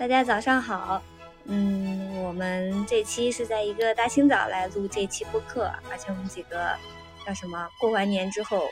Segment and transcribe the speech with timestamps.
[0.00, 1.02] 大家早上好。
[1.44, 6.74] 嗯，我们这期是在一个大清早来录这期播客，而且我们几个
[7.26, 7.68] 叫什么？
[7.78, 8.66] 过完年之后，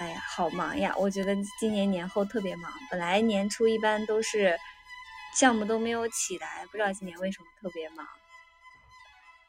[0.00, 0.94] 哎呀，好忙呀！
[0.96, 2.72] 我觉得今年年后特别忙。
[2.90, 4.58] 本来年初一般都是
[5.36, 8.06] 项目都没有起来，不知道今年为什么特别忙。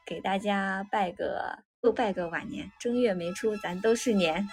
[0.05, 4.45] 给大家拜个又拜个晚年，正月没出，咱都是年。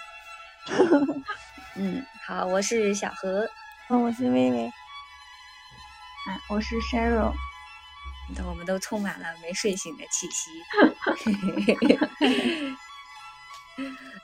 [1.75, 3.49] 嗯，好，我是小何。
[3.89, 4.71] 嗯，我是微微。
[6.27, 7.33] 哎，我是 Cheryl。
[8.47, 10.51] 我们都充满了没睡醒的气息。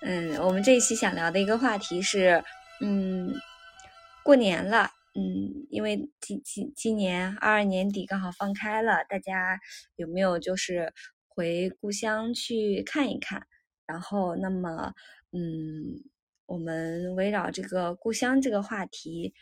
[0.01, 2.43] 嗯，我们这一期想聊的一个话题是，
[2.81, 3.33] 嗯，
[4.23, 9.59] 过年了，嗯，因为今今今年二二年底刚好放开了，大家
[9.95, 10.93] 有没有就是
[11.27, 13.47] 回故乡去看一看？
[13.87, 14.93] 然后，那么，
[15.31, 16.03] 嗯，
[16.45, 19.33] 我们围绕这个故乡这个话题，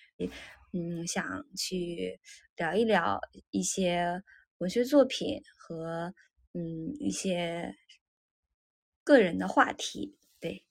[0.72, 2.20] 嗯，想去
[2.56, 3.20] 聊一聊
[3.52, 4.24] 一些。
[4.60, 6.14] 文学作品和
[6.54, 7.76] 嗯一些
[9.04, 10.64] 个人的话题，对，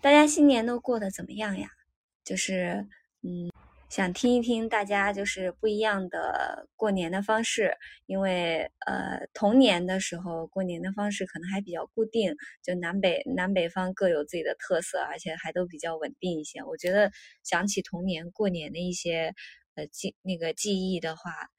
[0.00, 1.68] 大家新年都过得怎么样呀？
[2.24, 2.88] 就是
[3.20, 3.51] 嗯，
[3.92, 7.76] 想听一听大家就是不一样的过年的方式，
[8.06, 16.62] 因为呃童年的时候过年的方式可能还比较固定，就南北南北方各有自己的特色，而且还都比较稳定一些。
[16.62, 17.12] 我觉得
[17.42, 19.34] 想起童年过年的一些
[19.74, 21.50] 呃记那个记忆的话。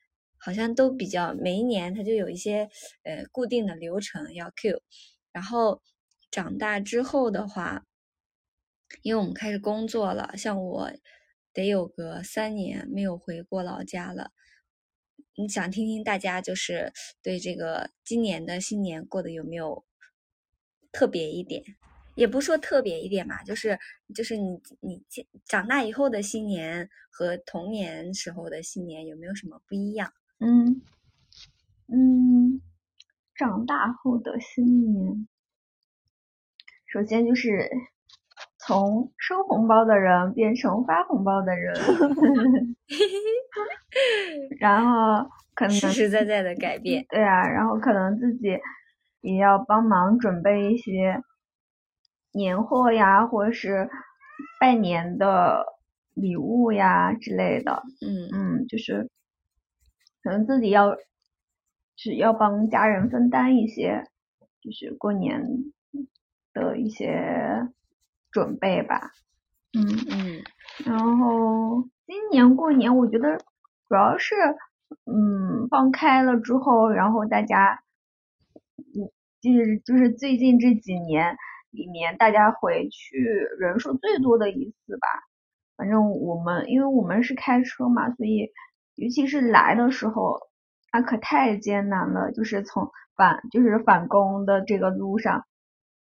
[0.45, 2.67] 好像都比较每一年它就有一些
[3.03, 4.81] 呃固定的流程要 Q，
[5.31, 5.81] 然后
[6.31, 7.85] 长大之后的话，
[9.03, 10.91] 因为我们开始工作了，像我
[11.53, 14.31] 得有个三年没有回过老家了。
[15.35, 16.91] 你想听听大家就是
[17.21, 19.85] 对这个今年的新年过得有没有
[20.91, 21.63] 特别一点？
[22.15, 23.79] 也不说特别一点吧，就是
[24.13, 25.03] 就是你你
[25.45, 30.13] 长大以后的新年和童年时候的新年有没有什么不一样？
[30.37, 30.81] 嗯
[31.87, 32.61] 嗯，
[33.33, 35.27] 长大后的新年，
[36.85, 37.67] 首先就是
[38.65, 41.73] 从收红包的人变成发红包的人
[44.59, 47.05] 然后可能实实在在的改变。
[47.09, 48.57] 对啊，然后可能自己
[49.21, 51.21] 也要帮忙准备一些
[52.31, 53.89] 年货呀，或者是
[54.59, 55.65] 拜年的
[56.13, 57.83] 礼物呀之类的。
[58.01, 59.09] 嗯嗯，就是。
[60.23, 60.95] 可能自己要
[61.97, 64.05] 是要帮家人分担一些，
[64.61, 65.43] 就是过年
[66.53, 67.67] 的一些
[68.33, 69.11] 准备吧。
[69.71, 70.43] 嗯嗯。
[70.85, 73.37] 然后今年过年，我觉得
[73.87, 74.35] 主要是
[75.05, 77.83] 嗯放开了之后，然后大家
[78.77, 79.07] 嗯
[79.39, 81.37] 就是就是最近这几年
[81.71, 83.17] 里面，大家回去
[83.59, 85.07] 人数最多的一次吧。
[85.77, 88.51] 反正我们因为我们是开车嘛，所以。
[88.95, 90.39] 尤其是来的时候，
[90.91, 92.31] 那可太艰难了。
[92.31, 95.45] 就是从返，就是返工的这个路上，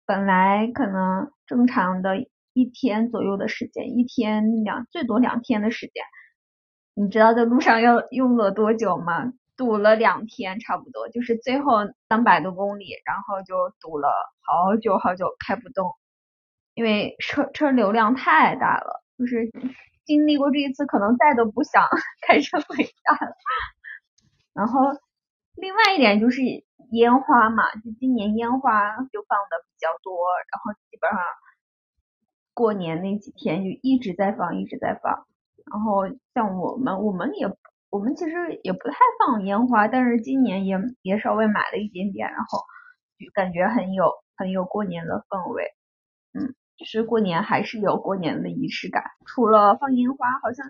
[0.08, 2.16] 本来可能正常的
[2.54, 6.02] 一天左右的时间，一天两最多两天的时间。
[6.94, 9.34] 你知道在路上要用了多久吗？
[9.54, 14.08] 堵了两天差不多，就是最后三百多公里，然后就堵了
[14.41, 15.92] 好久好久开不动，
[16.72, 19.52] 因为车车流量太大了，就是。
[20.06, 21.86] 经历过这一次，可能再都不想
[22.26, 23.36] 开车回家了。
[24.54, 24.80] 然后，
[25.54, 26.41] 另外一点就是
[26.91, 31.21] 烟花嘛，就今年烟花就放的比较多，然后基本上
[32.54, 35.27] 过年那几天就一直在放，一直在放。
[35.71, 37.47] 然后像我们，我们也
[37.91, 42.60] 我们其实也不太放烟花，但是今年也也稍微买了一点点，然后
[43.19, 45.65] 就感觉很有很有过年的氛围，
[46.34, 46.54] 嗯。
[46.78, 50.65] 就是过年还是有过年的仪式感，除了放烟花，好像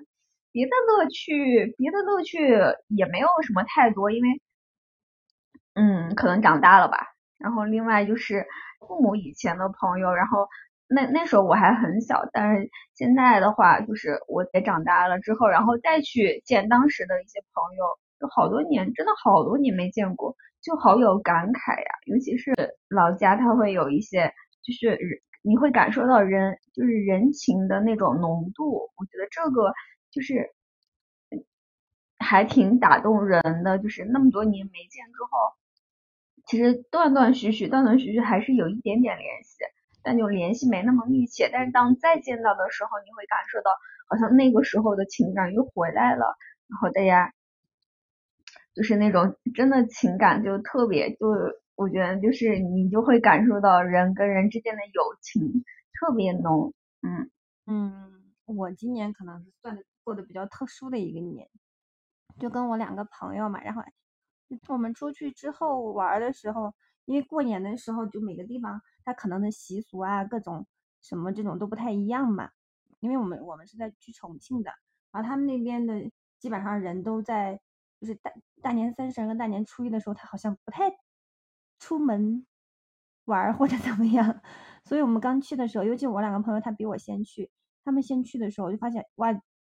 [0.52, 2.38] 别的乐趣，别的乐趣
[2.88, 4.40] 也没有什么太多，因为，
[5.74, 6.98] 嗯，可能长大了吧。
[7.38, 8.46] 然后另外就是
[8.86, 10.48] 父母以前的朋友，然后
[10.88, 17.84] 那那时候我还很小，但是现在的话，就是我也长大了之后，然后再去见当时的一些朋友，
[18.20, 21.90] 就好多年，真的好多年没见过，就好有感慨呀。
[22.06, 22.52] 尤其是
[22.88, 24.32] 老家，他会有一些
[24.62, 25.22] 就是。
[25.40, 29.72] 你会感受到人就是人情的那种浓度，我觉得这个
[30.10, 30.50] 就是
[32.18, 33.78] 还挺打动人的。
[33.78, 35.54] 就是那么多年没见之后，
[36.46, 39.58] 其实断断续续、断断续续还是有一点点联系，
[40.02, 41.48] 但就联系没那么密切。
[41.52, 43.70] 但是当再见到的时候，你会感受到
[44.08, 46.36] 好像那个时候的情感又回来了，
[46.68, 47.32] 然后大家
[48.74, 51.26] 就是那种真的情感就特别就。
[51.78, 57.30] 我觉得就是你就会感受到人跟人之间的友情特别浓，嗯
[57.66, 61.48] 嗯，我今年可能是算过得比较特殊的一个年，
[62.38, 63.82] 就跟我两个朋友嘛，然后
[64.68, 66.72] 我们出去之后玩的时候，
[67.04, 70.66] 因为过年的时候就每个地方它可能的习俗啊，各种
[71.02, 72.50] 什么这种都不太一样嘛。
[73.00, 74.72] 因为我们我们是在去重庆的，
[75.12, 77.60] 然后他们那边的基本上人都在，
[78.00, 80.90] 就是大大年三十跟大年初一的时候，他好像不太
[81.78, 82.44] 出门
[83.26, 84.40] 玩或者怎么样。
[84.84, 87.50] 所以我们刚去的时候，尤其我两个朋友，他比我先去，
[87.84, 89.32] 他们先去的时候，我就发现哇，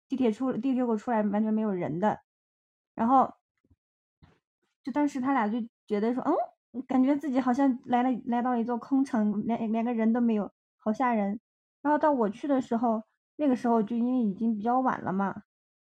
[0.08, 2.20] 地铁出地铁口出来完全没有人的，
[3.02, 3.34] 然后
[4.84, 5.58] 就当时他俩就
[5.88, 6.22] 觉得说，
[6.72, 11.40] 嗯，感觉自己好像来了来到一座空城，连连个人都没有，好吓人。
[11.82, 13.04] 然后到我去的时候。
[13.38, 15.34] 那个时候就因为已经比较晚了嘛，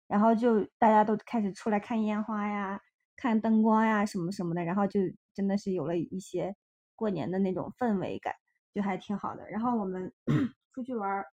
[0.07, 2.81] 然后就大家都开始出来看烟花呀、
[3.17, 5.01] 看灯光呀什么什么的，然后就
[5.35, 6.55] 真的是有了一些
[6.95, 8.33] 过年的那种氛围感，
[8.73, 9.51] 就还挺好的。
[9.51, 10.13] 然后我们
[10.73, 11.25] 出去玩，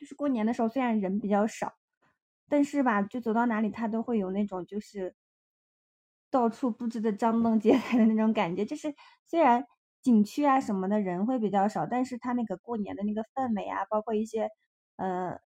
[0.00, 1.72] 就是过年的时候虽然人比较少，
[2.48, 5.14] 但是吧，就走到哪里他都会有那种就是
[6.32, 8.64] 到处布置的张灯结彩的那种感觉。
[8.64, 8.94] 就是
[9.24, 9.64] 虽然
[10.02, 14.48] 景区啊什么的人会比较少，但是他那个过年的那个氛围啊，包括一些。
[14.96, 15.38] 呃，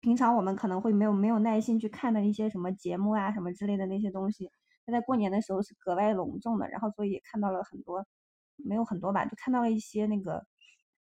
[0.00, 4.50] 平常我们可能会没有没有耐心去看的一些什么节目啊，什么之类的那些东西，
[4.84, 6.68] 他在过年的时候是格外隆重的。
[6.68, 8.06] 然后所以也看到了很多，
[8.56, 10.44] 没有很多吧，就看到了一些那个，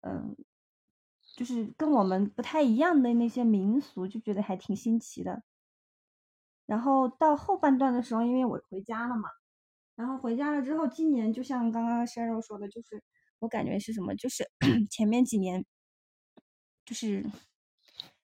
[0.00, 0.34] 嗯，
[1.36, 5.42] 就是跟我们不太一样的那些民俗，就觉得还挺新奇的。
[6.66, 9.28] 然后到后半段的时候，因为我回家了嘛，
[9.94, 13.02] 然后回家了之后，今年就像刚刚鲜肉说的，就是
[13.38, 14.50] 我感觉是什么，就是
[14.90, 15.64] 前面几年，
[16.84, 17.24] 就是。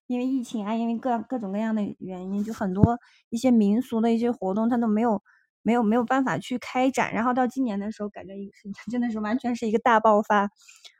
[0.08, 2.98] 因为疫情啊，因为各各种各样的原因，就很多
[3.30, 5.22] 一些民俗的一些活动，它都没有
[5.62, 7.14] 没有没有办法去开展。
[7.14, 8.52] 然后到今年的时候，感觉一个
[8.92, 10.50] 真的是完全是一个大爆发。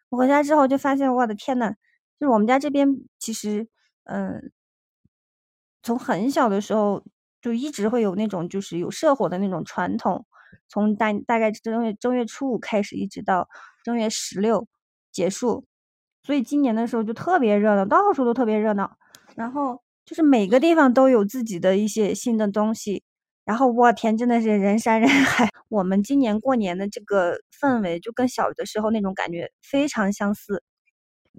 [0.08, 1.74] 我回家之后就发现，我的天呐，
[2.22, 2.88] 就是我们家这边
[3.18, 3.66] 其实，
[4.04, 4.52] 嗯，
[5.82, 7.02] 从很小的时候
[7.40, 10.24] 就一直会有那种就是有社火的那种传统，
[10.68, 13.48] 从大大概正月正月初五开始，一直到
[13.82, 14.68] 正月十六
[15.10, 15.64] 结束。
[16.22, 18.96] 所以今年的时候就特别热闹，到处都特别热闹。
[19.34, 23.02] 然后就是每个地方都有自己的一些新的东西，
[23.44, 25.48] 然后我天，真的是人山人海。
[25.68, 30.62] 我们今年过年的这个氛围就跟小的时候那种感觉非常相似，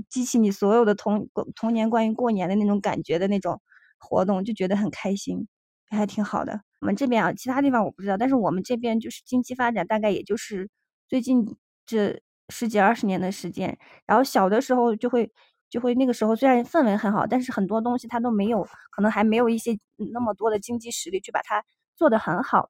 [0.10, 3.62] 激起你所有的童童年关于过年的那种感觉的那种
[4.00, 5.48] 活动，就觉得很开心，
[5.90, 6.62] 还挺好的。
[6.82, 10.70] 我们这边啊，其他地方我不知道，但是我们这边就是经济发展大概也就是
[11.08, 11.56] 最近
[11.86, 15.32] 这十几二十年的时间，然后小的时候就会。
[15.70, 19.76] 就会那个时候虽然氛围很好，但是很多东西它都没有，可能还没有一些
[20.14, 21.64] 那么多的经济实力去把它
[21.96, 22.70] 做得很好。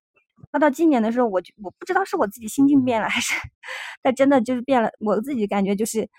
[0.54, 3.34] 那到今年的时候，我就我不知道是我自己心境变了，还是
[4.02, 4.90] 但真的就是变了。
[5.02, 6.10] 我自己感觉就是，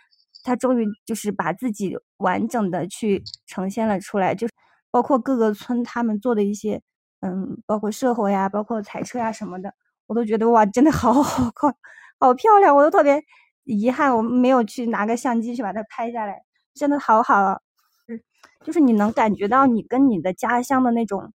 [0.44, 4.46] 他终于就是把自己完整的去呈现了出来，就
[4.92, 6.80] 包括各个村他们做的一些，
[7.20, 9.74] 嗯，包括社火呀，包括彩车呀什么的，
[10.06, 11.74] 我都觉得哇，真的好 好看，
[12.20, 13.20] 好漂亮，我都特别
[13.64, 16.42] 遗憾我没有去拿个相机去把它拍下来。
[16.74, 17.62] 真的好好，
[18.08, 18.20] 嗯，
[18.64, 21.32] 就是你能感觉到你跟你的家乡的那种，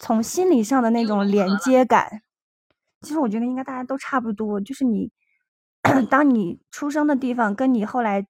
[0.00, 2.22] 从心理上的那种连接感。
[3.02, 5.10] 其实我觉得应该大家都差不多，就是你，
[6.10, 8.26] 当你出生的地方跟你后来，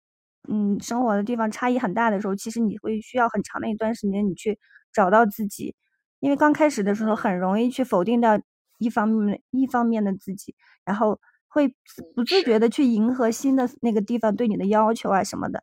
[0.48, 4.58] 嗯，生活的地方差异很大的时候，其实你会需要很长的一段时间，你去
[4.92, 5.74] 找到自己。
[6.20, 8.40] 因为刚开始的时候很容易去否定掉
[8.78, 11.68] 一方面一方面的自己，然后会
[12.14, 15.62] 不自觉的去迎合新的那个地方对你的要求啊什么的。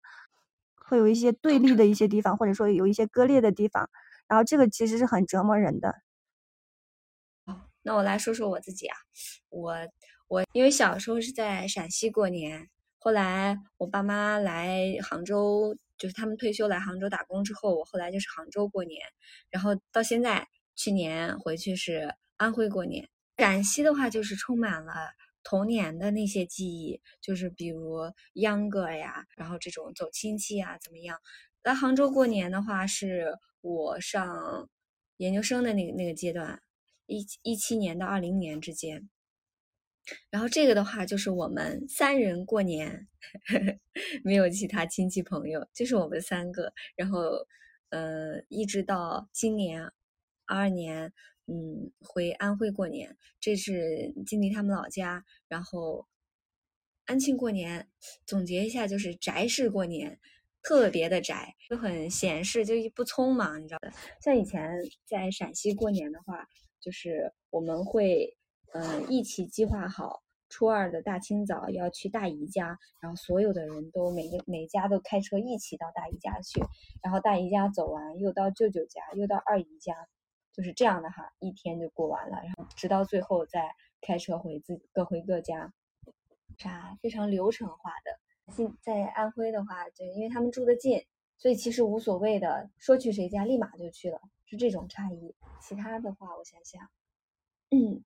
[0.76, 3.90] 会有一些对立的一些地方，或者说有一些割裂的地方，
[4.28, 5.96] 然后这个其实是很折磨人的。
[7.84, 8.96] 那我来说说我自己啊，
[9.50, 9.74] 我
[10.32, 12.70] 我因为小时候是在陕西过年，
[13.00, 19.02] 后来我爸妈来杭州，就是他们退休来杭州打工之后，我后来就是杭州过年，
[19.50, 23.10] 然后到现在去年回去是安徽过年。
[23.40, 24.94] 陕西的话就是充满了。
[25.44, 28.00] 童年的那些记忆，就是比如
[28.36, 31.20] 秧歌呀，然后这种走亲戚啊，怎么样？
[31.62, 34.70] 来杭州过年的话，是我上
[35.18, 36.62] 研究生的那个那个阶段，
[37.06, 39.10] 一一七年到二零年之间。
[40.30, 43.08] 然后这个的话，就是我们三人过年，
[43.48, 43.80] 呵 呵
[44.24, 46.74] 没有其他亲戚朋友，就是我们三个。
[46.96, 47.48] 然后，
[47.90, 49.84] 呃，一直到今年
[50.46, 51.14] 二二年。
[51.48, 55.26] 嗯，回安徽过年，这是经历他们老家。
[55.50, 56.08] 然后
[57.06, 57.90] 安庆过年，
[58.26, 60.18] 总结一下就是宅式过年，
[60.62, 63.92] 特别的宅，就很闲适，就不匆忙，你知道的。
[64.22, 64.62] 像以前
[65.04, 66.48] 在陕西过年的话，
[66.80, 68.38] 就是我们会
[68.74, 76.60] 嗯一起计划好初二的大清早要去大姨家，然后所有的人都每个每家都开车一起到大姨家去，
[77.02, 79.96] 然后大姨家走完又到舅舅家，又到二姨家。
[80.54, 85.72] 就是这样的哈，一天就过完了，然后直到最后再开车回自各回各家，
[86.58, 88.20] 啥非常流程化的。
[88.54, 91.06] 现在安徽的话，就因为他们住得近，
[91.38, 95.34] 所以其实无所谓的，说去谁家立马就去了，是这种差异。
[95.62, 96.90] 其他的话，我想想，
[97.70, 98.04] 嗯，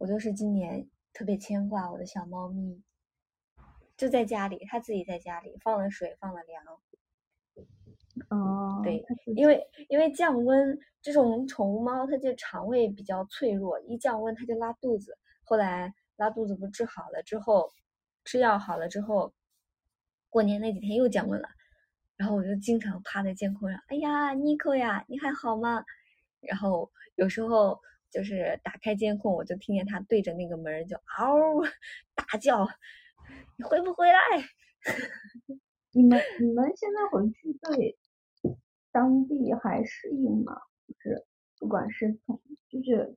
[0.00, 2.82] 我就是今年特别牵挂我的小猫咪，
[3.98, 6.64] 就在家里，它自己在家里放了水，放了粮。
[8.30, 9.04] 哦，对，
[9.36, 15.18] 因为因为降温，这种宠物猫它就肠胃比较脆弱，一降温它就拉肚子。
[15.44, 17.70] 后来拉肚子不治好了之后，
[18.24, 19.34] 吃药好了之后，
[20.30, 21.48] 过年那几天又降温了，
[22.16, 25.84] 然后我就经常趴在监控上，哎呀，妮可呀，你还好吗？
[26.40, 27.78] 然后有时候
[28.10, 31.62] 就是打开监控，我就听见他对着那个门就嗷
[32.14, 32.66] 大叫，
[33.56, 34.18] 你回不回来？
[35.92, 37.96] 你们你们现在回去对？
[38.92, 40.60] 当地还适应吗？
[40.88, 41.24] 就是
[41.58, 43.16] 不管是从就是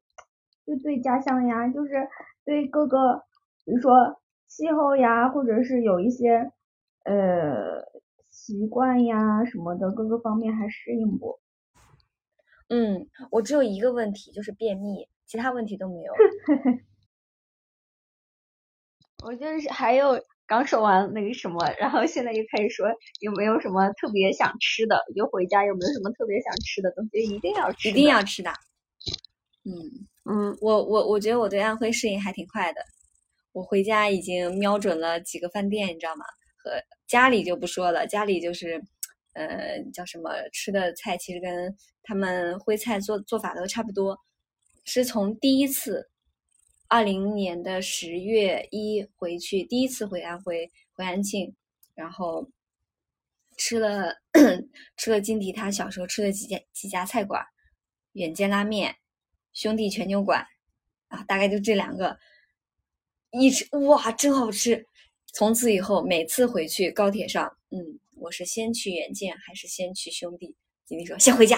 [0.65, 2.07] 就对家乡呀，就是
[2.45, 3.23] 对各个
[3.65, 6.51] 比如说气候呀，或者是有一些
[7.05, 7.83] 呃
[8.29, 11.39] 习惯呀什么的各个方面还适应不？
[12.70, 16.13] 嗯，我只有一个问题就是便秘，其他问题都没有。
[19.25, 20.24] 我就是还有。
[20.46, 22.86] 刚说完那个什么，然后现在又开始说
[23.22, 25.00] 有没有什么特别想吃的？
[25.15, 27.24] 就回家有没有什么特别想吃的东西？
[27.24, 28.51] 一定要吃，一定要吃的。
[29.63, 29.72] 嗯
[30.29, 32.82] 嗯，我我我觉得我对安徽适应还挺快的。
[33.53, 36.25] 我回家已经瞄准了几个饭店，你知道吗？
[36.58, 36.72] 和
[37.08, 38.84] 家里就不说了，家里就是
[39.34, 44.20] 呃叫什么吃的菜，其实跟他们徽菜做做法都差不多。
[44.86, 46.10] 是从第一次。
[46.90, 51.56] 二零年的十月一回去，第一次回安徽回安庆，
[51.96, 52.48] 然后
[53.58, 54.13] 吃了
[54.96, 57.44] 吃了金迪他小时候吃的几家几家菜馆，
[58.12, 58.96] 远见拉面、
[59.54, 60.46] 兄弟全牛馆
[61.08, 62.16] 啊，大概就这两个，
[63.32, 64.86] 一吃哇，真好吃！
[65.34, 70.56] 从此以后每次回去高铁上，嗯，我是先去远见还是先去兄弟？
[70.86, 71.58] 金迪说先回家。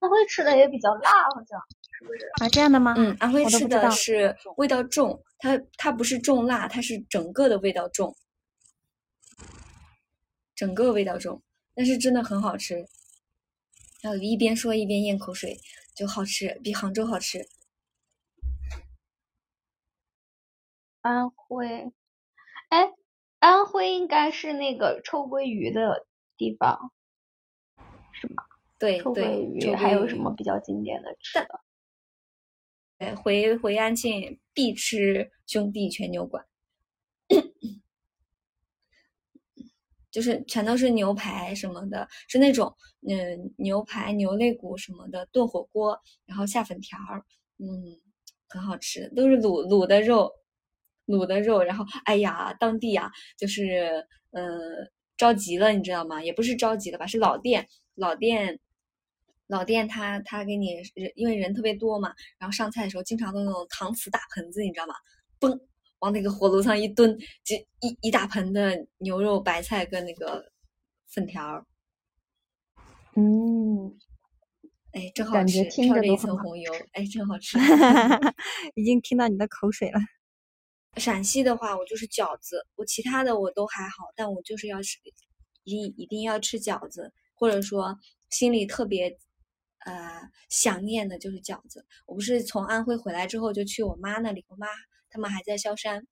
[0.00, 1.58] 安徽吃的也比较辣，好像。
[1.98, 2.48] 是不是啊？
[2.50, 2.94] 这样的吗？
[2.98, 8.14] 嗯，安徽吃的是味道重，它它不是重辣，它是整个的味道重，
[10.54, 11.42] 整个味道重，
[11.74, 12.86] 但是真的很好吃。
[14.02, 15.58] 然后一边说一边咽口水，
[15.96, 17.48] 就好吃，比杭州好吃。
[21.00, 21.92] 安徽，哎，
[23.46, 26.04] 安徽应该是那个臭鳜鱼的
[26.36, 26.90] 地方，
[28.10, 28.42] 是吗？
[28.76, 31.38] 对，臭鳜鱼还有什么比较经典的吃
[32.98, 33.14] 的？
[33.14, 36.44] 回回安庆必吃兄弟全牛馆，
[40.10, 42.74] 就是全都是牛排什么的，是那种
[43.08, 47.24] 嗯牛排牛肋骨什么的炖火锅，然后下粉条儿，
[47.58, 47.96] 嗯，
[48.48, 50.32] 很好吃，都是卤卤的肉，
[51.06, 54.50] 卤的肉，然后哎呀，当地啊，就是嗯
[55.16, 56.22] 着急了，你知道吗？
[56.22, 58.58] 也不是着急了吧，是老店老店。
[59.48, 64.94] 老店他他给你人，因为人特别多嘛，然后上菜的时候经常都那种搪瓷大盆子，你知道吗？
[65.38, 65.56] 嘣，
[66.00, 70.50] 往那个火炉上一蹲，就一一大盆的牛肉白菜跟那个
[71.06, 71.64] 粉条。
[73.14, 73.96] 嗯，
[74.90, 77.56] 哎，真好吃，飘着一层红油，哎，真好吃。
[78.74, 80.00] 已经听到你的口水了。
[80.96, 84.98] 陕西的话，我就是饺子，我其他的我都还好，但我就是要吃，
[85.64, 87.98] 一一定要吃饺子，或者说
[88.30, 89.18] 心里特别。
[89.84, 91.86] 呃，想念的就是饺子。
[92.06, 94.66] 我不是从安徽回来之后就去我妈那里，我妈
[95.08, 96.04] 他们还在萧山，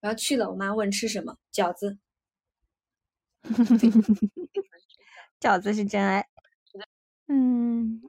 [0.00, 1.98] 然后去了，我妈问吃什么，饺子。
[5.38, 6.26] 饺子是真爱。
[7.28, 8.02] 嗯，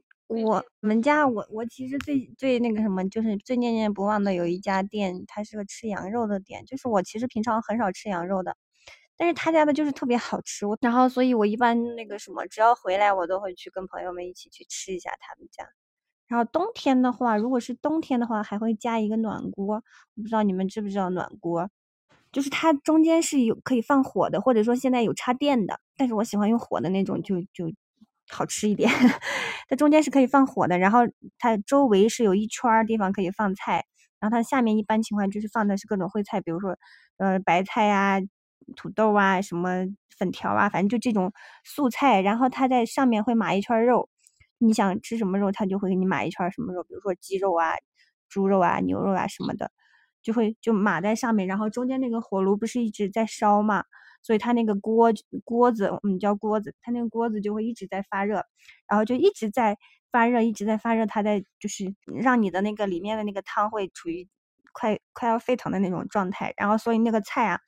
[0.43, 8.55] 我们家我我其实最最那个什么，就是最念念不忘的有一家店，它是个吃羊肉的店，就是我其实平常很少吃羊肉的。
[9.17, 15.63] 但是他家的就是特别好吃，我然后所以，我一般那个什么，只要回来，我都会去跟朋友们一起去吃一下他们家。
[16.27, 19.75] 然后冬天的话，如果是冬天的话，还会加一个暖锅。
[20.15, 21.69] 我不知道你们知不知道暖锅，
[22.33, 27.71] 就是它中间是有可以放火的，或者说现在有插电的，但是我喜欢用火的那种，就就
[28.29, 28.89] 好吃一点。
[29.69, 30.99] 它中间是可以放火的，然后
[31.39, 33.85] 它周围是有一圈地方可以放菜，
[34.19, 36.77] 然后它下面一般情况就是放的是各种烩菜，比如说
[37.17, 38.19] 呃白菜呀。
[38.75, 39.85] 土豆啊，什么
[40.17, 41.31] 粉条啊，反正就这种
[41.63, 44.09] 素菜，然后它在上面会码一圈肉，
[44.57, 47.73] 你想吃什么肉，它就会给你码一圈什么肉，比如说鸡肉啊、
[48.27, 49.69] 猪肉啊、牛肉啊什么的，
[50.23, 53.83] 就会就码在上面，然后中间那个火炉不是一直在烧嘛，
[54.25, 55.13] 所以它那个锅
[55.43, 58.43] 锅子，我们叫锅子，它那个锅子就会一直在发热，
[58.89, 59.77] 然后就一直在
[60.11, 64.27] 发热，一直在发热，它在就是让你的那个里面的那个汤会处于
[64.73, 67.59] 快快要沸腾的那种状态，然后所以那个菜啊，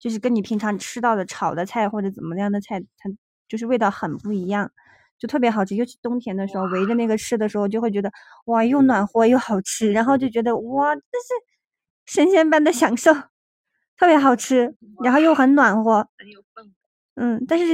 [0.00, 3.08] 就是跟你平常吃到的炒的菜或者怎么样的菜，它
[3.48, 4.72] 就是味道很不一样，
[5.20, 5.76] 就特别好吃。
[5.76, 8.10] 尤其冬天的时候，围着那个吃的时候，就会觉得
[8.46, 11.34] 哇，又暖和又好吃，然后就觉得哇，这是
[12.06, 13.12] 神仙般的享受，
[13.98, 16.08] 特别好吃，然后又 很暖和。
[17.14, 17.64] 嗯，但是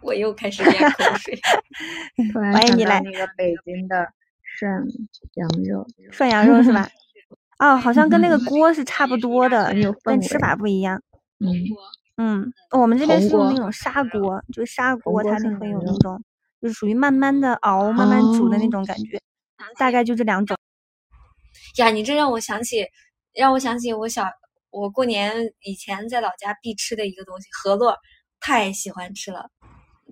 [0.00, 1.38] 我又开始咽口水。
[2.32, 4.08] 欢迎你来那个北京的
[4.42, 4.86] 涮
[5.34, 6.88] 羊肉，涮羊肉是吧？
[7.58, 11.02] 哦，好像跟那个锅是差不多的，但吃法不一样。
[11.40, 11.52] 嗯
[12.16, 16.22] 嗯，我们这边是用那种砂锅，就是砂锅，它那会有那种，
[16.62, 19.20] 就是属于慢慢的熬、慢慢煮的那种感觉。
[19.76, 20.56] 大概就这两种。
[21.78, 22.86] 呀，你这让我想起，
[23.34, 24.24] 让我想起我小
[24.70, 27.96] 我过年以前在老家必吃的一个东西，河洛，
[28.40, 29.50] 太喜欢吃了。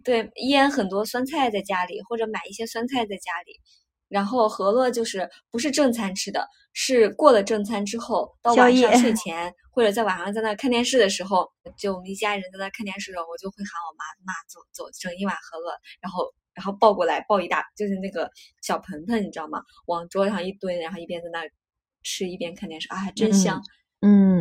[0.05, 3.61] 对，腌很多酸菜在家里，或者买一些酸菜在家里。
[4.09, 11.47] 然后河洛就是不是正餐吃的，是过了正餐之后，到晚上睡 前或者在晚上在那看电视的时候，
[11.79, 16.25] 就我们一家人在那看电视的时候，我就会喊我妈妈走走整一碗河洛，然后
[16.55, 18.31] 然后抱过来抱一大就是那个
[18.63, 19.61] 小盆盆，你知道吗？
[19.87, 21.43] 往桌上一蹲，然后一边在那
[22.03, 23.63] 吃一边看电视，啊，还真香。
[24.01, 24.38] 嗯，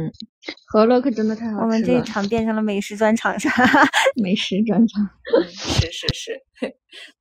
[0.68, 1.62] 河洛可真的太好吃了。
[1.64, 3.88] 我们这一场变成了美食专场是吧？
[4.22, 5.04] 美食专场。
[5.38, 6.42] 嗯，是是是，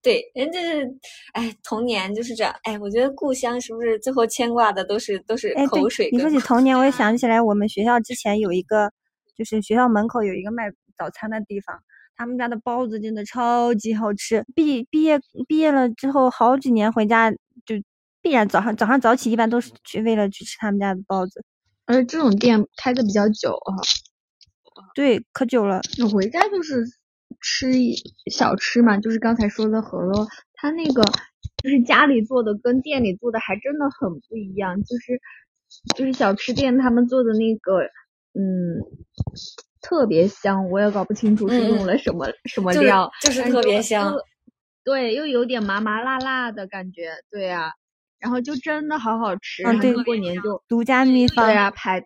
[0.03, 0.87] 对，人家是，
[1.33, 8.91] 哎，童年就是这样，哎，我觉得故乡是不是最后牵挂的都是都是口水，你说起童年，我也想起来，我们学校之前有一个，
[9.37, 11.79] 就是学校门口有一个卖早餐的地方，
[12.17, 14.45] 他们家的包子真的超级好吃。
[14.55, 17.75] 毕毕业毕业了之后，好几年回家就
[18.23, 21.45] 必然早上早上早起，一般都是去为了去吃他们家的包子。
[21.87, 23.75] 而这种店开的比较久哈、
[24.95, 25.81] 对，可久了。
[26.03, 26.85] 我回家就是
[27.41, 27.95] 吃一
[28.31, 31.03] 小吃嘛，就是刚才说的河洛，它那个
[31.63, 35.21] 就是家里做的跟店里做的还真的很不一样，就是
[35.97, 37.83] 就是小吃店他们做的那个，
[38.35, 38.83] 嗯，
[39.81, 44.13] 特别香，我也搞不清楚是用了什么、什么就是料，就是特别香
[44.85, 47.73] 对，又有点麻麻辣辣的感觉，对呀、
[48.19, 51.47] 然后就真的好好吃，嗯对然后过年就独家秘方。
[51.47, 52.03] 对啊，排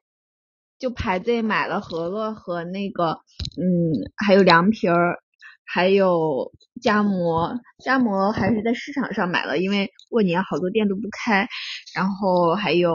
[0.79, 3.13] 就排队买了河洛和那个，
[3.57, 3.93] 嗯，
[4.27, 5.19] 还有凉皮儿，
[5.65, 7.53] 还有夹馍。
[7.85, 11.47] 夹馍还是在市场上买了，因为过年好多店都不开。
[11.95, 12.93] 然后还有，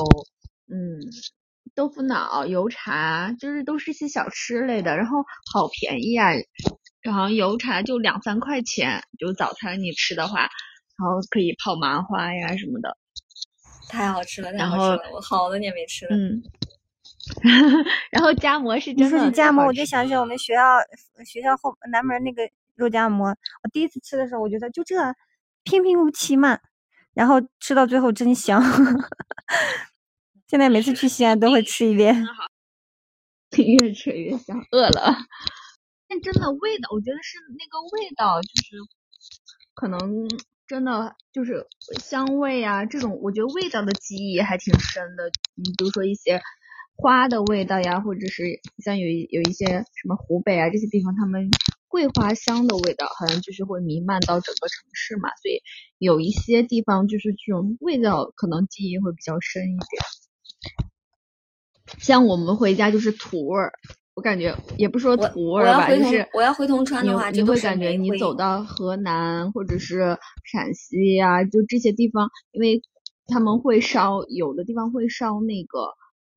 [0.68, 1.00] 嗯，
[1.76, 5.24] 豆腐脑、油茶，就是都是些小吃类的，然后
[5.54, 6.32] 好便宜啊。
[7.02, 12.98] 然后油茶就两三块钱，就早餐你吃的话，然后可以泡麻花呀什么的。
[13.90, 16.16] 太好吃了，太然后好吃了，我好多年没吃了。
[16.16, 16.44] 嗯，
[18.12, 20.62] 然后夹馍是你说真的起夹馍，我就想起我们学校
[21.26, 23.28] 学校后南门那个肉夹馍。
[23.64, 24.96] 我第一次吃的时候，我觉得就这
[25.64, 26.60] 平平无奇嘛，
[27.14, 28.62] 然后吃到最后真香。
[30.48, 32.16] 现在每次去西安都会吃一遍。
[33.58, 35.16] 越吃越香，饿了。
[36.08, 38.78] 但真的味道，我觉得是那个味道，就是
[39.74, 39.98] 可能
[40.68, 41.68] 真的就是
[42.02, 45.30] 香味啊，这种我觉得味道的记忆还挺深的。
[45.56, 46.42] 你比如说一些
[46.96, 48.44] 花的味道呀，或者是
[48.84, 51.50] 像有有一些什么湖北啊这些地方，他们
[51.88, 55.62] 桂花香的味道好像就是会弥漫到整个城市嘛，所以
[55.98, 60.04] 有一些地方就是这种味道可能记忆会比较深一点。
[62.00, 63.74] 像我们回家就是土味儿，
[64.16, 72.82] 我感觉也不说土味儿吧，我要回就是铜我要回铜川的话你会感觉你走到河南或者是陕西呀、就这些地方，因为
[73.28, 75.94] 他们会烧，有的地方会烧那个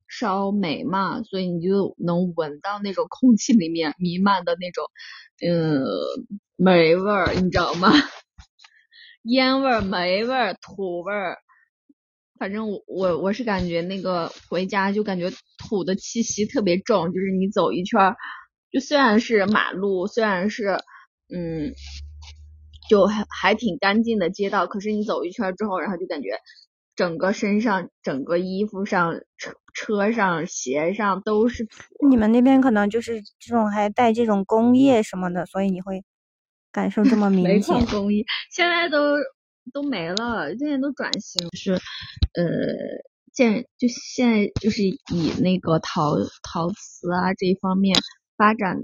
[0.07, 4.85] 烧煤嘛，所以你就能闻到那种空气里面弥漫的那种，
[5.41, 5.85] 嗯，
[6.57, 7.91] 煤味儿，你知道吗？
[9.23, 11.37] 烟味儿、煤味儿、土味儿，
[12.39, 18.15] 反正我我我是感觉那个回家就感觉土的气息特别重，就是你走一圈儿，
[18.71, 20.79] 就虽然是马路，虽然是
[21.31, 21.73] 嗯，
[22.89, 26.29] 就还还挺干净的街道，可是你走一圈儿之后，然后就感觉
[26.95, 32.07] 整个身上、整个衣服上、车车上、鞋上都是土。
[32.09, 36.03] 你们那边可能就是这种还带这种工业什么的，所以你会
[36.71, 37.75] 感受这么 明显。
[37.75, 39.17] 矿工艺现在都
[39.71, 41.77] 都没了，现在都转型是，
[42.33, 42.43] 呃，
[43.33, 47.95] 现就现在就是以那个陶陶瓷啊这一方面
[48.37, 48.77] 发展，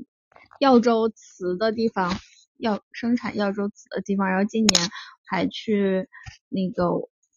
[0.60, 2.14] 耀州瓷的地方，
[2.58, 4.90] 要生产耀州瓷的地方，然后今年
[5.28, 6.08] 还去
[6.50, 6.90] 那个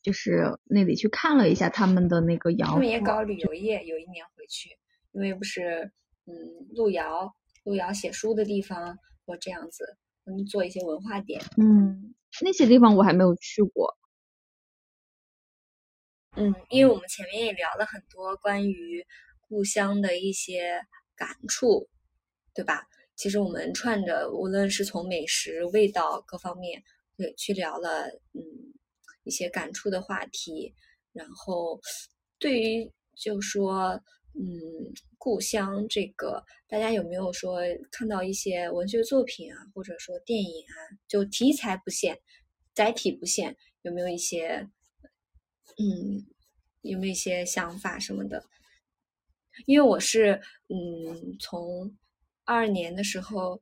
[0.03, 4.71] 就是那里去看了一下他们的那个窑他们也搞旅游业，有一年回去，
[5.13, 5.91] 因为不是
[6.27, 6.35] 嗯
[6.75, 9.85] 路遥路遥写书的地方或这样子，
[10.25, 11.43] 他们做一些文化点。
[11.57, 13.97] 嗯，那些地方我还没有去过，
[16.39, 19.05] 嗯，因为我们前面也聊了很多关于
[19.49, 20.81] 故乡的一些
[21.17, 21.89] 感触，
[22.55, 22.87] 对吧？
[23.17, 26.81] 其实我们串着，无论是从美食、味道各方面，
[27.17, 28.41] 对，去聊了，嗯，
[29.25, 30.73] 一些感触的话题。
[31.13, 31.81] 然后，
[32.39, 34.01] 对于就说，
[34.35, 34.45] 嗯，
[35.17, 37.59] 故乡这个，大家有没有说
[37.91, 42.17] 看到一些文学作品啊，或者说电影啊，就题材不限，
[42.73, 44.69] 载体不限，有没有一些，
[45.79, 46.27] 嗯，
[46.83, 48.45] 有没有一些想法什么的？
[49.67, 51.97] 因为我是，嗯，从。
[52.51, 53.61] 二二年的时候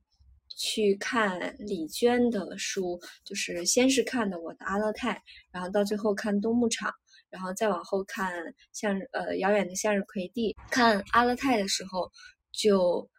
[0.48, 5.12] 去看李娟的书，就是先是看的《我的阿勒泰》，
[5.50, 6.88] 然后到最后看《冬牧场》，
[7.29, 8.33] 然后再往后看
[8.72, 10.55] 向日呃遥远的向日葵地。
[10.70, 12.09] 看阿勒泰的时候，
[12.52, 13.11] 就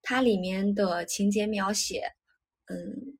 [0.00, 2.04] 它里面的情节描写，
[2.66, 3.18] 嗯。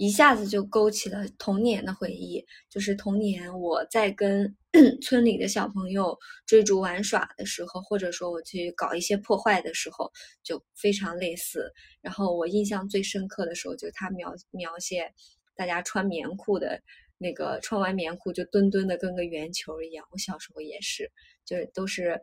[0.00, 4.56] 一下子就勾起了童年的回忆，就是童年我在跟
[5.02, 10.10] 村里的小朋友追逐玩耍的时候，或者说我去搞一些破坏的时候，
[10.42, 11.70] 就非常类似。
[12.00, 15.12] 然后我印象最深刻的时候，就是他描描写
[15.54, 16.80] 大家穿棉裤的
[17.18, 20.06] 那个，穿完棉裤就墩墩的跟个圆球一样。
[20.12, 21.12] 我小时候也是，
[21.44, 22.18] 就是都是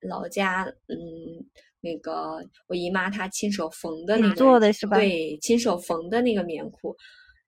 [0.00, 1.46] 老家，嗯。
[1.82, 4.96] 那个我姨妈她亲手缝的那个，做的是吧？
[4.96, 6.96] 对，亲手缝的那个棉裤，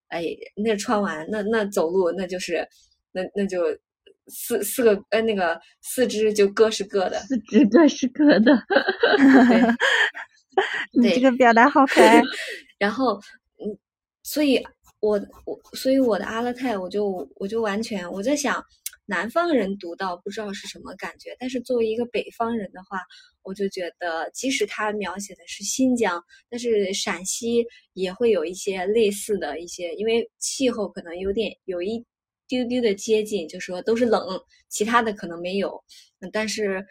[0.09, 0.25] 哎，
[0.57, 2.66] 那穿完那那走路那就是
[3.12, 3.62] 那那就
[4.27, 8.64] 四四个呃那个四肢就各是各的，四肢各是各的，
[11.01, 12.20] 你这个表达好可爱。
[12.77, 13.14] 然后
[13.59, 13.79] 嗯，
[14.25, 14.61] 所以
[15.01, 18.62] 我我所以我的阿勒泰我就我就完全我在想。
[19.07, 23.01] 南方人读到不知道是什么感觉，但是作为一个北方人的话，
[23.43, 32.03] 我就觉得，即使他描写的是新疆，但是陕西也会有一些类似的一些，因为气候可能有点有一
[32.49, 34.23] 丢丢的接近，就说都是冷，
[34.69, 35.83] 其他的可能没有，
[36.33, 36.85] 但是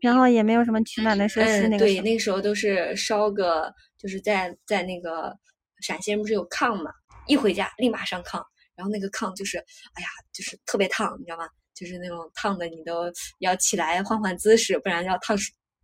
[0.00, 5.36] 然后也没有什么取暖的设施，那个对，那个时候都是烧个，就是在在那个
[5.80, 6.92] 陕西人不是有炕嘛，
[7.26, 8.40] 一回家立马上炕。
[8.78, 11.48] 然后那个炕就是，哎呀，就是特别烫，你知道吗？
[11.74, 15.36] 就是那种烫的，你都要起来换换姿势，不然要烫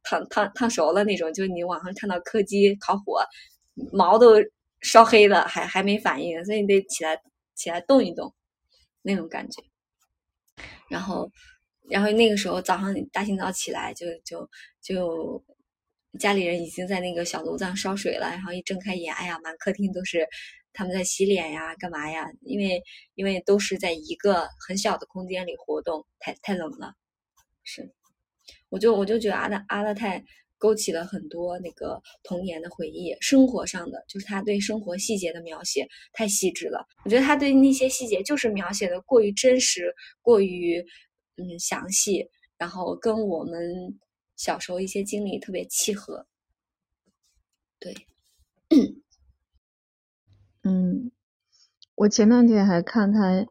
[0.04, 1.34] 烫烫烫熟了那种。
[1.34, 3.20] 就是你网上看到柯基烤火，
[3.92, 4.36] 毛都
[4.80, 7.20] 烧黑了，还还没反应，所以你得起来
[7.56, 8.32] 起来动一动，
[9.02, 9.60] 那种感觉。
[10.88, 11.28] 然后，
[11.90, 14.48] 然后那个时候早上大清早起来，就就
[14.80, 15.44] 就
[16.20, 20.28] 家里人已经在那个小炉子上烧水了，然后一睁开眼，哎呀，满客厅都是。
[20.74, 22.30] 他们在洗脸呀，干嘛呀？
[22.42, 22.82] 因为
[23.14, 26.92] 因为都是在一个很小的空间里活动，太太冷了。
[27.62, 27.90] 是，
[28.68, 30.22] 我就我就觉得阿勒阿勒泰
[30.58, 36.86] 勾起了很多那个童年的回忆，生活上的就是他对生活细节的描写太细致了。
[37.04, 40.84] 我觉得他对那些细节就是描写的过于真实，过于
[41.36, 43.98] 嗯详细，然后跟我们
[44.36, 46.26] 小时候一些经历特别契合。
[47.78, 47.94] 对。
[50.66, 51.10] 嗯，
[51.94, 53.44] 我前两天还看他，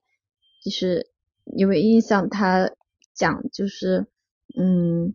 [0.64, 1.12] 就是
[1.56, 2.72] 因为印象，他
[3.14, 4.08] 讲就是，
[4.60, 5.14] 嗯，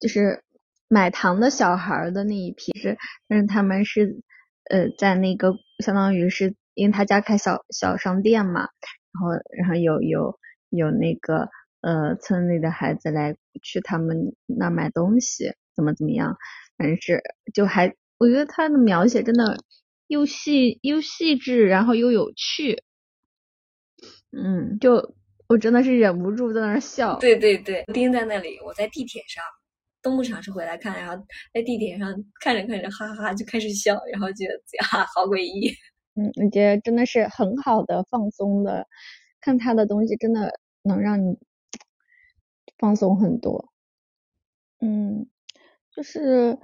[0.00, 0.42] 就是
[0.88, 4.20] 买糖的小孩的那一批是，但是他们是
[4.68, 10.40] 呃在那个相当于是，因为他家开小小商店嘛，然后然后有有
[10.70, 11.48] 有那个
[11.82, 16.36] 呃村里的孩子来去他们那买东西，怎么怎么样，
[16.76, 17.22] 反正是
[17.54, 19.56] 就还我觉得他的描写真的。
[20.06, 22.82] 又细又细致，然后又有趣，
[24.30, 25.14] 嗯，就
[25.48, 27.18] 我真的是忍不住在那儿笑。
[27.18, 28.58] 对对对，盯在那里。
[28.64, 29.42] 我在地铁上，
[30.02, 34.54] 东牧场是回来看，然后在地铁上看着看着，哈哈哈就开始笑，然后觉得
[34.90, 35.74] 啊好诡异。
[36.14, 38.86] 嗯，我觉得真的是很好的放松的，
[39.40, 41.38] 看他的东西真的能让你
[42.78, 43.72] 放松很多。
[44.80, 45.26] 嗯，
[45.90, 46.58] 就是，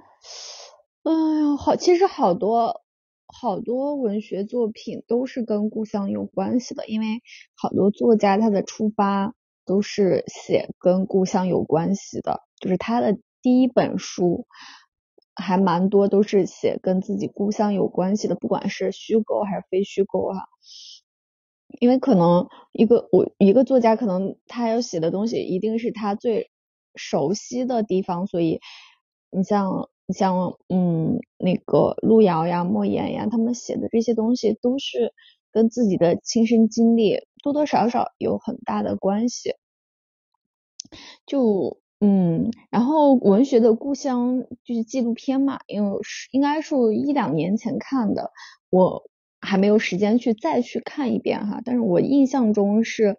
[1.03, 2.82] 哎呀，好，其实好多。
[3.33, 7.21] 好多文学作品都是跟故乡有关系的，因为
[7.55, 9.33] 好多作家他的出发
[9.65, 14.45] 都是写跟故乡有关系的，就是他的第一本书
[15.35, 20.45] 还蛮多都是写跟自己故乡有关系的，不管是虚构还是非虚构哈。
[21.79, 26.51] 因为可能一个我一个作家可能他要写的东西一定是他最
[26.93, 28.61] 熟悉的地方，所以
[29.33, 29.89] 你像。
[30.05, 35.13] 你像嗯那个路遥呀、莫言呀，他们写的这些东西都是
[35.49, 39.53] 跟自己的亲身经历多多少少有很大的关系。
[41.25, 48.29] 就嗯，然后文学的故乡就是纪录片嘛，因为是应该是一两年前看的，
[48.69, 49.03] 我
[49.39, 51.61] 还没有时间去再去看一遍哈。
[51.63, 53.15] 但是我印象中是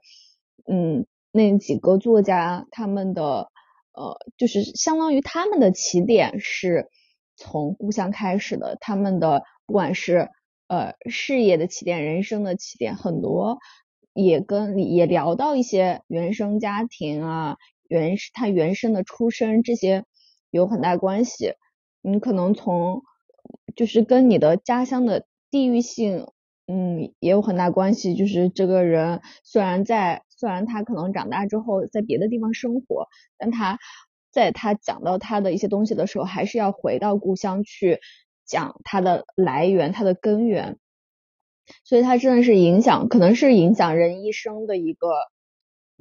[0.71, 3.49] 嗯那几个作家他们的
[3.95, 6.89] 呃，就是相当于他们的起点是
[7.37, 10.31] 从故乡开始的，他们的不管是
[10.69, 13.59] 呃事业的起点、人生的起点，很多
[14.13, 17.57] 也跟也聊到一些原生家庭啊，
[17.89, 20.05] 原他原生的出身这些
[20.51, 21.55] 有很大关系。
[22.03, 23.03] 你可能从
[23.77, 26.27] 就是跟你的家乡的地域性。
[26.67, 28.15] 嗯，也有很大关系。
[28.15, 33.79] 就是这个人虽然在，虽然他可能长大之后在别的地方生活，但他
[34.31, 37.99] 在他讲到他的一些东西的时候，还是要回到故乡去
[38.45, 40.77] 讲他的来源、他的根源。
[41.83, 45.09] 所以，他真的是影响，可能是影响人一生的一个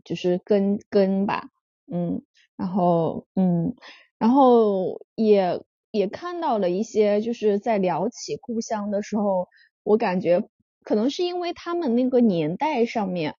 [0.04, 1.48] 就是根根吧。
[1.90, 2.22] 嗯，
[2.58, 3.74] 然后嗯，
[4.20, 9.48] 然后也也看到了一些，就是在聊起故乡的时候，
[9.84, 10.44] 我感觉。
[10.86, 13.36] 可能是因为他们那个年代上面，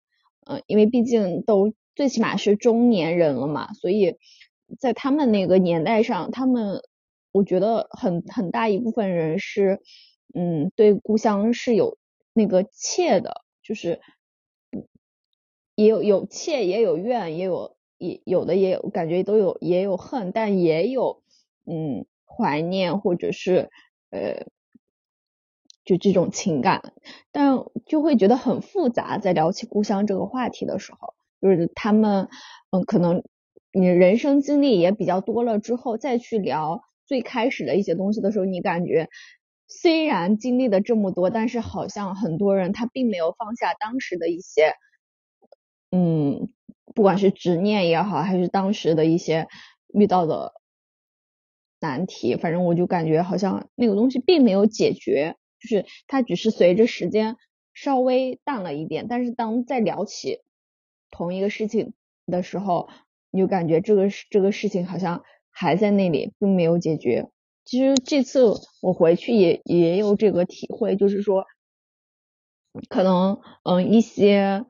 [0.46, 4.18] 嗯，因为毕竟都最起码是中年人了嘛，所以
[4.80, 6.82] 在他们那个年代上，他们
[7.32, 9.82] 我觉得很很大一部分人是，
[10.34, 11.98] 嗯，对故乡是有
[12.34, 14.00] 那个怯的，就是
[15.76, 21.24] 也有有怯，也有怨，也有也有的也有感觉都有也有恨，但也有
[21.66, 23.70] 嗯怀念或者是
[24.10, 24.48] 呃。
[25.86, 26.94] 就这种情感，
[27.32, 29.18] 但就会觉得很复杂。
[29.18, 32.30] 在聊起故乡这个话题的时候，就是他们，
[32.72, 33.24] 嗯，可能
[33.74, 39.10] 你人生经历也比较多了之后，再去聊最开始的一些东西的时候，你感觉
[39.68, 44.74] 虽然经历了这么多，但是好像很多人他并没有放下当时的一些，
[45.92, 46.50] 嗯，
[46.96, 49.48] 不管是执念也好，还是当时的一些
[49.94, 50.54] 遇到的
[51.82, 55.36] 难题，反正我就感觉好像那个东西并没有解决。
[55.64, 57.38] 就是它只是随着时间
[57.74, 60.42] 稍微淡了一点，但是当再聊起
[61.10, 61.94] 同一个事情
[62.26, 62.90] 的时候，
[63.32, 67.30] 你就感觉这个这个事情好像还在那里，并没有解决。
[67.64, 71.46] 其实这次我回去也也有这个体会，就是说，
[72.90, 74.66] 可能嗯一些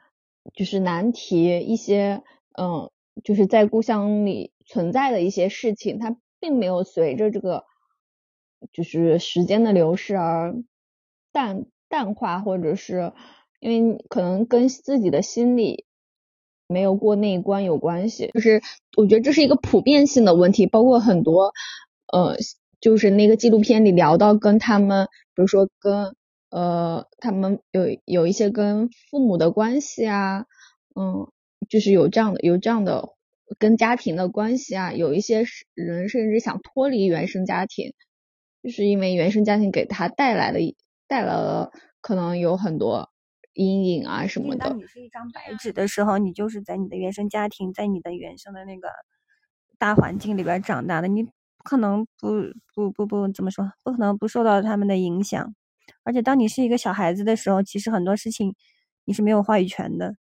[0.53, 2.21] 就是难题，一些
[2.57, 2.91] 嗯
[3.23, 7.63] 就是在故乡里存在的一些事情，它并没有随着这个
[8.71, 10.53] 就是时间的流逝而。
[11.33, 13.11] 淡淡化，或者是
[13.59, 15.85] 因为可能跟自己的心理
[16.67, 18.61] 没有过那一关有关系，就是
[18.95, 21.51] 我觉得这是一个普遍性的问题，包括很多
[22.11, 22.37] 呃，
[22.79, 26.15] 就是那个纪录片里聊到跟他们，比如说跟
[26.49, 30.45] 呃他们有有一些跟父母的关系啊，
[30.95, 31.27] 嗯，
[31.67, 33.09] 就是有这样的有这样的
[33.59, 37.93] 跟家庭的关系啊，有一些人甚至想脱离原生家庭，
[38.61, 40.59] 就是因为原生家庭给他带来了。
[41.13, 41.71] 带来了
[42.01, 43.11] 可能有很多
[43.53, 44.67] 阴影啊什么的。
[44.67, 48.89] 当你是一张白纸的时候，你就是在你的原生家庭，在你的原生的那个
[49.77, 51.31] 大环境里边长大的，你不
[51.63, 52.41] 可能不
[52.73, 55.53] 不不不怎么说，不可能不受到他们的影响。
[56.03, 58.55] 而且当你是一个小孩子的时候，其实很多事情
[59.05, 60.15] 你是没有话语权的，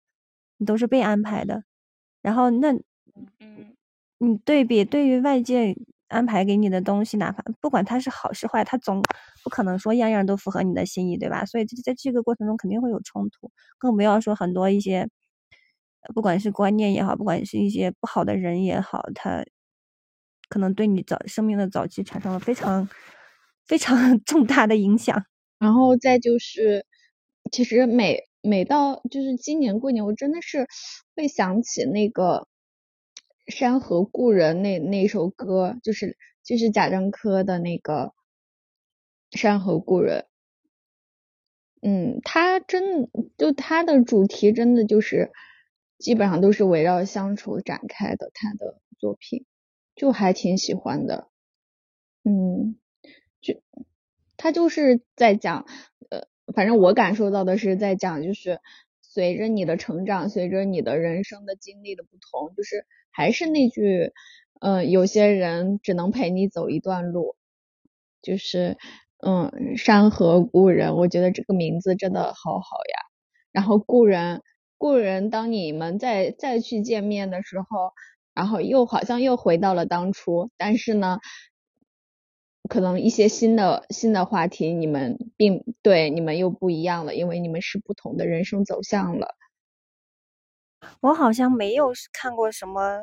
[0.58, 1.64] 你都是被安排的。
[2.22, 2.74] 然后那，
[3.40, 3.78] 嗯，
[4.18, 5.74] 你对比对于外界。
[6.12, 9.02] 安排给你的东西，哪怕不管它是好是坏，它总
[9.44, 11.46] 不可能说样样都符合你的心意，对吧？
[11.46, 15.10] 所以在这个过程中肯定会有冲突，更不要说很多一些，
[16.14, 19.44] 不管是观念也好，不管是一些不好的人也好，他
[20.50, 22.88] 可能对你早生命的早期产生了非常
[23.66, 25.24] 非常 重大的影响。
[25.60, 26.86] 然后再就是，
[27.52, 30.68] 其实每每到就是今年过年，我真的是
[31.16, 32.48] 会想起那个。
[33.52, 38.14] 山河故人那那首歌就是就是贾樟柯的那个
[39.30, 40.26] 山河故人，
[41.82, 45.32] 嗯，他真就他的主题真的就是
[46.00, 49.46] 基本上都是围绕乡愁展开的，他的作品
[49.96, 51.30] 就还挺喜欢的，
[52.24, 52.76] 嗯，
[53.40, 53.62] 就
[54.36, 55.66] 他就是在讲，
[56.10, 58.60] 呃，反正我感受到的是在讲，就是
[59.14, 62.86] 随着你的成长，随着你的人生的经历的不同，就是。
[63.14, 64.14] 还是那句，
[64.62, 67.36] 嗯，有些人只能陪你走一段路，
[68.22, 68.78] 就是，
[69.20, 73.04] 嗯，山河故人，我觉得这个名字真的好好呀。
[73.52, 74.42] 然后故人，
[74.78, 77.92] 故人，当你们再再去见面的时候，
[78.34, 81.20] 然后又好像又回到了当初，但是呢，
[82.72, 89.36] 可能一些新的新的话题，你们并对你们又不一样了，因为你们是不同的人生走向了。
[91.02, 93.02] 我好像没有看过什么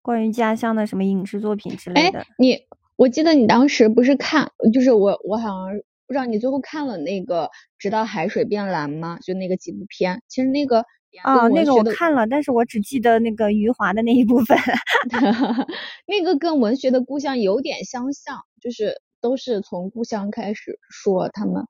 [0.00, 2.24] 关于家乡的什么影视作品之类的。
[2.38, 9.18] 你，我记得你当时不是看，就是我，我好像不知道你最后看了那个《直到海水变蓝》吗？
[9.20, 10.22] 就那个纪录片。
[10.28, 10.86] 其实那个
[11.24, 14.56] 哦，那个我看了，但是我只记得那个余华的那一部分。
[16.06, 21.64] 那个跟文学的故乡有点相像，就是都是从故乡开始说他们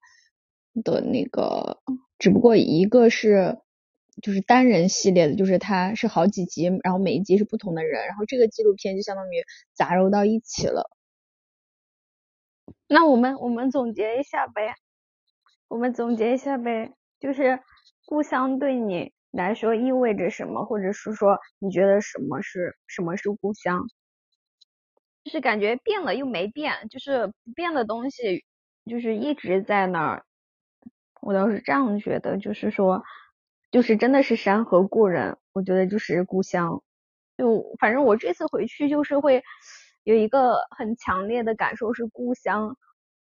[0.84, 1.78] 的那个，
[2.18, 3.58] 只不过一个是
[4.22, 9.42] 就是单人系列的，就是它是好几集，然后每一集是不同的人，然后这个纪录片就相当于
[9.74, 10.88] 杂糅到一起了。
[12.88, 14.74] 那我们我们总结一下呗，
[15.68, 17.60] 我们总结一下呗，就是
[18.04, 23.84] 故乡对你来说意味着什么，或者是说你觉得什么是什么是故乡？
[25.24, 28.44] 就是感觉变了又没变，就是不变的东西
[28.86, 30.24] 就是一直在那儿。
[31.20, 33.02] 我倒是这样觉得，就是说，
[33.70, 36.82] 就是真的是山河故人，我觉得就是故乡。
[37.36, 39.42] 就反正我这次回去就是会。
[40.04, 42.76] 有一个很强烈的感受是故乡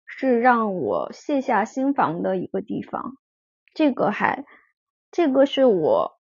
[0.06, 3.14] 是让我卸下心防的一个地方，
[3.74, 4.46] 这个还
[5.12, 6.20] 这个是我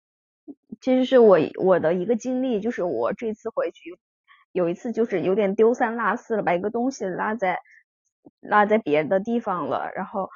[0.81, 3.97] 其实是我我的一个经历，就是我这次回去
[4.51, 7.59] 有一次就是有点丢三落四了，把一个东西落在
[8.41, 10.29] 落在别的地方了，然后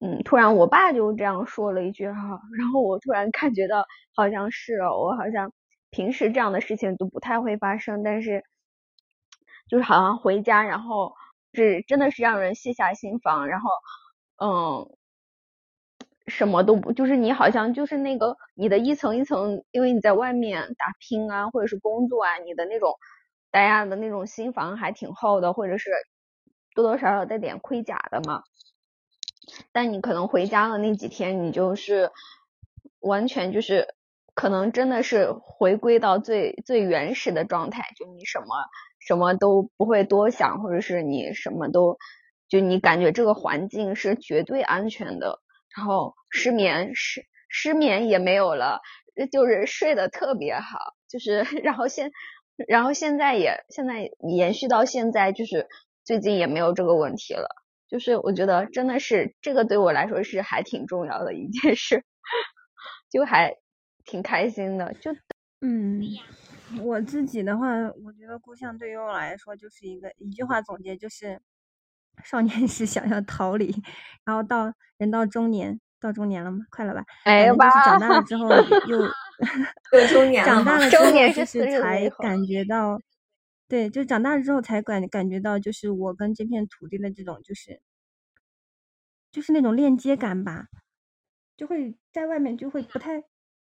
[0.00, 5.52] 嗯，突然我爸就这样说了一句哈， 然后我突然感觉到好像是，我好像
[5.90, 8.44] 平时这样的事情都不太会发生，但是。
[9.68, 11.14] 就是好像回家，然后
[11.54, 13.70] 是真的是让人卸下心防，然后
[14.36, 14.96] 嗯，
[16.26, 22.94] 什么都不，就是你好像就是那个你的一层一层，因为你在外面打拼啊，或者是工作啊，你的那种
[23.50, 25.90] 大家的那种心防还挺厚的，或者是
[26.74, 28.42] 多多少少带点盔甲的嘛。
[29.72, 32.10] 但你可能回家的那几天，你就是
[33.00, 33.88] 完全就是
[34.34, 38.46] 可能真的是回归到最最原始的状态，就你什么。
[39.06, 41.98] 什么都不会多想，或者是你什么都
[42.48, 45.40] 就你感觉这个环境是绝对安全的，
[45.76, 48.80] 然后失眠失失眠也没有了，
[49.32, 52.10] 就是睡得特别好，就是 然后现
[52.68, 55.68] 然后现在也现在延续到现在，就是
[56.04, 57.48] 最近也没有这个问题了，
[57.88, 62.04] 就是我觉得真的是这个对我来说是还挺重要的一件事，
[63.10, 63.56] 就还
[64.04, 65.12] 挺开心的，就
[65.60, 66.02] 嗯。
[66.82, 67.68] 我自己的话，
[68.04, 71.40] 我觉得故乡对于我来说就是一个一句话总结，就是
[72.22, 73.74] 少年时想要逃离，
[74.24, 76.64] 然后到人到中年，到中年了吗？
[76.70, 77.04] 快了吧？
[77.24, 78.48] 哎吧，就是长大了之后
[78.86, 83.00] 又中年长大了之后就是才感觉到，
[83.68, 87.80] 对，就长大了之后才感感觉到，就是我跟这片土地的这种就是
[89.32, 90.66] 就是那种链接感吧，
[91.56, 93.22] 就会在外面就会不太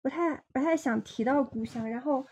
[0.03, 2.27] 不太不太想提到故乡，然后。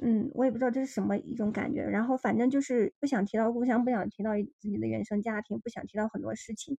[0.00, 6.78] 嗯，我也不知道这是什么一种感觉，然后反正就是不想提到故乡，不想提到自己的原生家庭，不想提到很多事情，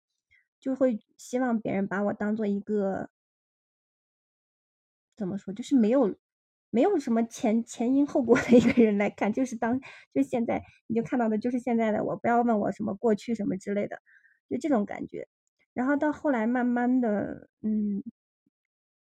[0.60, 3.10] 就会希望别人把我当做一个
[5.16, 6.16] 怎么说，就是没有
[6.70, 9.80] 没有什么前前因后果的一个人来看，就是当
[10.14, 14.00] 就现在你就看到的就是现在的我，不要问我什么过去什么之类的，
[14.48, 15.26] 就这种感觉。
[15.74, 18.02] 然后到后来慢慢的，嗯，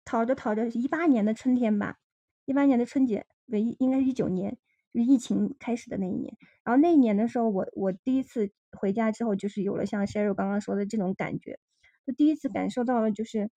[0.04, 1.98] 逃着逃着，一八年的春天吧，
[2.44, 3.26] 一八年的春节。
[3.50, 4.56] 对，应该是一九年，
[4.94, 6.36] 就是疫情开始的那一年。
[6.62, 11.58] 然后那一年的时候，我我第一次回家之后，就是有了像 Sherry 刚刚说的这种感觉，
[12.06, 13.50] 就第一次感受到了，就是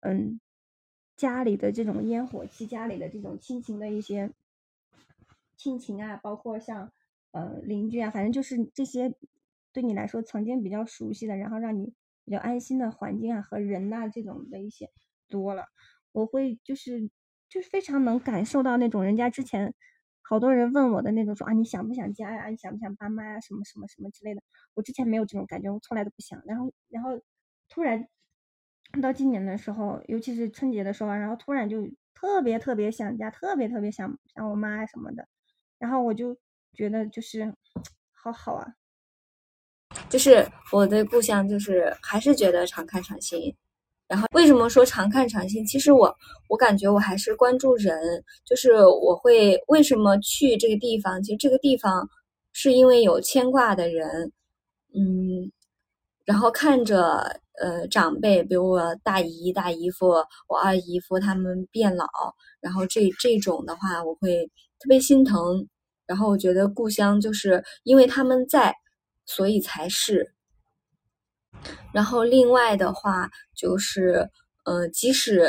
[0.00, 0.40] 嗯，
[1.16, 4.32] 家里的这种烟火气，家里的这种亲情的一些
[5.58, 6.90] 亲情啊，包括像
[7.32, 9.14] 呃邻居啊，反正就是这些
[9.72, 11.92] 对你来说曾经比较熟悉的，然后让你
[12.24, 14.90] 比较安心的环境啊和人呐这种的一些
[15.28, 15.66] 多了，
[16.12, 17.10] 我会就是。
[17.54, 19.72] 就非常能感受到那种人家之前
[20.22, 24.42] 好多人问我的那种说啊你想不想家呀你想不想爸妈呀什么什么什么之类的，
[24.74, 26.42] 我之前没有这种感觉，我从来都不想。
[26.46, 27.10] 然后然后
[27.68, 28.08] 突然
[29.00, 35.28] 到今年的时候，尤其是春节的时候，然后突然就特别特别想家，特别特别想想我妈什么的。
[35.78, 36.36] 然后我就
[36.72, 37.54] 觉得就是
[38.12, 38.74] 好好啊，
[40.08, 43.54] 就是我的故乡，就是还是觉得常看常新。
[44.06, 45.64] 然后为什么说常看常新？
[45.66, 46.14] 其实我
[46.48, 51.22] 我感觉我还是关注人，就是我会为什么去这个地方？
[51.22, 52.08] 其实这个地方
[52.52, 54.30] 是因为有牵挂的人，
[54.94, 55.50] 嗯，
[56.24, 60.08] 然后看着呃长辈，比如我大姨、大姨夫、
[60.48, 62.06] 我二姨夫他们变老，
[62.60, 64.44] 然后这这种的话，我会
[64.78, 65.66] 特别心疼。
[66.06, 68.74] 然后我觉得故乡就是因为他们在，
[69.24, 70.33] 所以才是。
[71.92, 74.28] 然后另外的话就是，
[74.64, 75.48] 呃，即使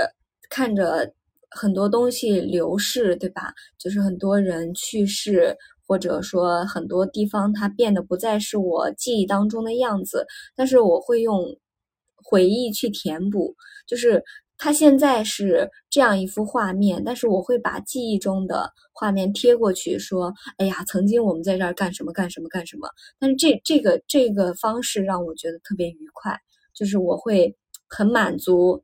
[0.49, 1.13] 看着
[1.49, 3.53] 很多东西流逝，对吧？
[3.77, 5.55] 就是很多人去世，
[5.87, 11.43] 或者说很多地方它变得不再是我记忆当中的样子，但是我会用
[12.15, 13.55] 回忆去填补。
[13.87, 14.23] 就是
[14.57, 22.87] 它现在是这样一幅画面，但是我会把记忆中的画面贴过去，说：“哎呀，曾经我们在这儿干什么干什么干什么。”
[23.19, 26.37] 但是这这个这个方式让我觉得特别愉快，
[26.73, 27.53] 就是我会
[27.89, 28.81] 很满足。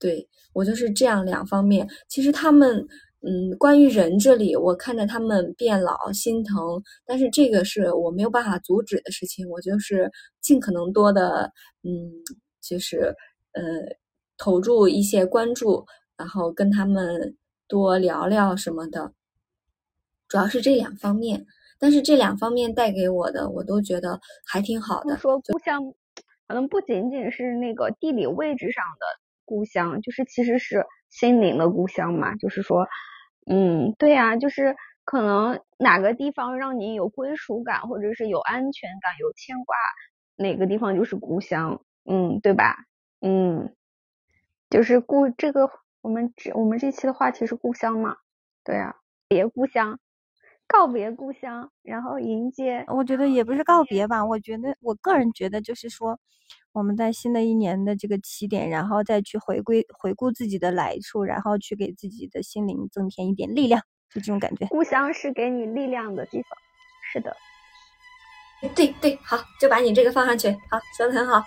[0.00, 1.88] 对我就是这样两方面。
[2.08, 2.84] 其实他们，
[3.22, 9.48] 嗯，关于人这里，我看着他们变老心疼，但是这个是我没有办法阻止的事情。
[9.48, 10.10] 我就是
[10.40, 11.52] 尽可能多的，
[11.84, 12.10] 嗯，
[12.60, 13.14] 就是
[13.52, 13.62] 呃。
[14.38, 17.36] 投注一些关注，然后跟他们
[17.68, 19.12] 多聊聊什么的，
[20.28, 21.46] 主要是这两方面。
[21.78, 25.16] 但是这两方面带给我的，我都觉得还挺好的。
[25.18, 25.92] 说故乡，
[26.48, 29.06] 可能不仅仅是那个地理位置上的
[29.44, 32.36] 故乡，就是其实是心灵的故乡嘛。
[32.36, 32.86] 就是说，
[33.50, 39.76] 嗯，对呀，就是可能哪个地方让你有归属感，或者是有安全感、有牵挂，
[40.36, 41.82] 哪个地方就是故乡。
[42.04, 42.76] 嗯，对吧？
[43.20, 43.74] 嗯。
[44.74, 45.70] 就是故这个，
[46.00, 48.16] 我们这我们这期的话题是故乡嘛？
[48.64, 48.96] 对啊，
[49.28, 50.00] 别故乡，
[50.66, 52.84] 告别故乡，然后迎接。
[52.88, 56.18] 我觉得也不是告别吧，我觉得我个人觉得就是说，
[56.72, 64.66] 我们在新的一年的这个起点，然后再去回归回顾自己的来处，然后去给自己的心灵增添一点力量，就这种感觉。
[64.66, 66.58] 故乡是给你力量的地方，
[67.12, 67.36] 是的。
[68.74, 71.40] 对对，好，就把你这个放上去，好，说的很好，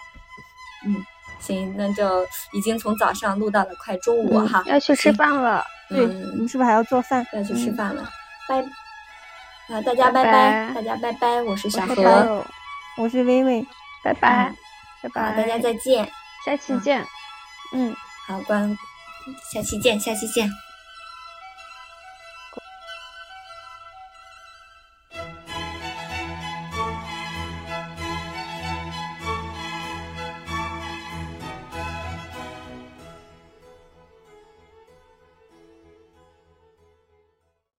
[0.86, 1.17] 嗯。
[1.40, 5.64] 行，那就已经从早上录到了快中午哈，要去吃饭了。
[5.90, 7.26] 对，你是不是还要做饭？
[7.34, 8.10] 要去吃饭了，
[8.48, 8.62] 拜。
[9.74, 12.46] 啊，大家拜拜，大家拜拜，我是小何，
[12.98, 13.66] 我是薇薇，
[14.04, 14.54] 拜拜，
[15.02, 16.10] 拜拜，大家再见，
[16.46, 17.06] 下期见。
[17.74, 17.94] 嗯，
[18.28, 18.78] 好，关，
[19.54, 20.50] 下期见，下期见。